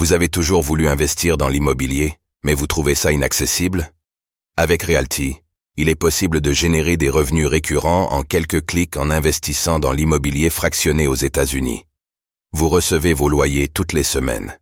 [0.00, 3.92] Vous avez toujours voulu investir dans l'immobilier, mais vous trouvez ça inaccessible?
[4.56, 5.36] Avec Realty,
[5.76, 10.48] il est possible de générer des revenus récurrents en quelques clics en investissant dans l'immobilier
[10.48, 11.84] fractionné aux États-Unis.
[12.52, 14.58] Vous recevez vos loyers toutes les semaines.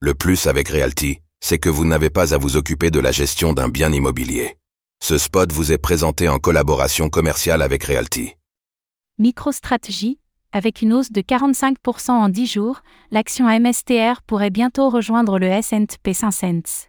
[0.00, 3.52] Le plus avec Realty, c'est que vous n'avez pas à vous occuper de la gestion
[3.52, 4.56] d'un bien immobilier.
[5.00, 8.34] Ce spot vous est présenté en collaboration commerciale avec Realty.
[9.18, 10.18] MicroStrategy,
[10.56, 12.80] avec une hausse de 45% en 10 jours,
[13.10, 16.88] l'action MSTR pourrait bientôt rejoindre le S&P 500.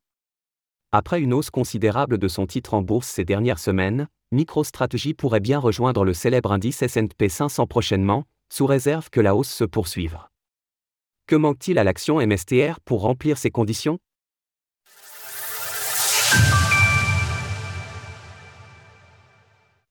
[0.94, 5.60] Après une hausse considérable de son titre en bourse ces dernières semaines, MicroStrategy pourrait bien
[5.60, 10.18] rejoindre le célèbre indice S&P 500 prochainement, sous réserve que la hausse se poursuive.
[11.28, 14.00] Que manque-t-il à l'action MSTR pour remplir ces conditions?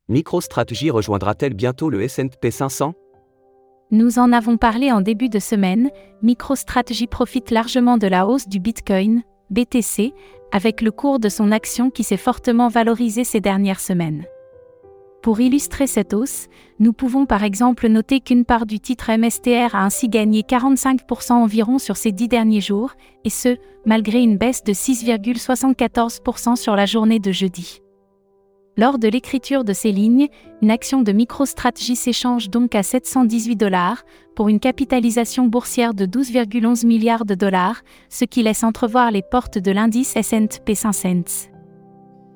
[0.09, 2.95] MicroStrategy rejoindra-t-elle bientôt le S&P 500
[3.93, 5.91] Nous en avons parlé en début de semaine,
[6.23, 10.13] MicroStrategy profite largement de la hausse du Bitcoin, BTC,
[10.51, 14.25] avec le cours de son action qui s'est fortement valorisé ces dernières semaines.
[15.23, 16.49] Pour illustrer cette hausse,
[16.81, 21.79] nous pouvons par exemple noter qu'une part du titre MSTR a ainsi gagné 45% environ
[21.79, 22.93] sur ces dix derniers jours,
[23.25, 27.83] et ce, malgré une baisse de 6,74% sur la journée de jeudi.
[28.79, 30.29] Lors de l'écriture de ces lignes,
[30.61, 36.87] une action de MicroStrategy s'échange donc à 718 dollars, pour une capitalisation boursière de 12,11
[36.87, 41.09] milliards de dollars, ce qui laisse entrevoir les portes de l'indice S&P 500.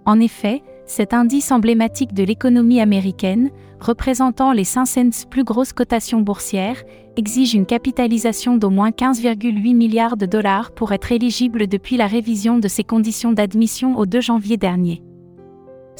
[0.07, 6.83] En effet, cet indice emblématique de l'économie américaine, représentant les 500 plus grosses cotations boursières,
[7.19, 12.59] exige une capitalisation d'au moins 15,8 milliards de dollars pour être éligible depuis la révision
[12.59, 15.03] de ses conditions d'admission au 2 janvier dernier.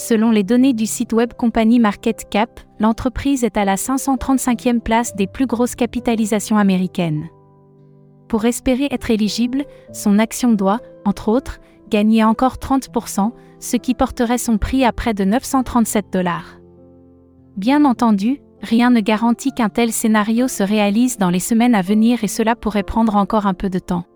[0.01, 5.15] Selon les données du site web Company Market Cap, l'entreprise est à la 535e place
[5.15, 7.29] des plus grosses capitalisations américaines.
[8.27, 14.39] Pour espérer être éligible, son action doit, entre autres, gagner encore 30%, ce qui porterait
[14.39, 16.59] son prix à près de 937 dollars.
[17.59, 22.25] Bien entendu, rien ne garantit qu'un tel scénario se réalise dans les semaines à venir
[22.25, 24.07] et cela pourrait prendre encore un peu de temps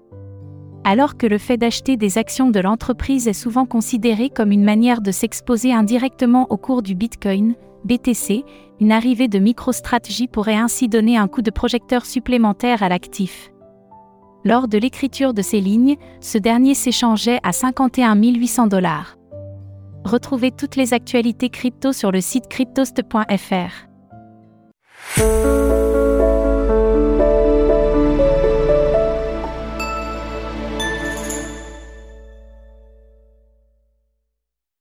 [0.84, 5.00] alors que le fait d'acheter des actions de l'entreprise est souvent considéré comme une manière
[5.00, 8.44] de s'exposer indirectement au cours du Bitcoin, BTC,
[8.80, 13.50] une arrivée de MicroStrategy pourrait ainsi donner un coup de projecteur supplémentaire à l'actif.
[14.44, 19.16] Lors de l'écriture de ces lignes, ce dernier s'échangeait à 51 800 dollars.
[20.04, 23.88] Retrouvez toutes les actualités crypto sur le site cryptost.fr.